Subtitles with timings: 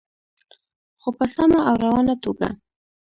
[0.99, 2.49] خو په سمه او روانه توګه.